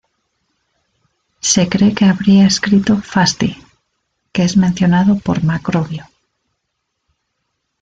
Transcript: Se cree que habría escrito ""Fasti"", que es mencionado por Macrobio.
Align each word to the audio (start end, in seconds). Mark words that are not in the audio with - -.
Se 1.41 1.69
cree 1.69 1.93
que 1.93 2.05
habría 2.05 2.47
escrito 2.47 2.97
""Fasti"", 3.03 3.55
que 4.33 4.41
es 4.43 4.57
mencionado 4.57 5.19
por 5.19 5.43
Macrobio. 5.43 6.07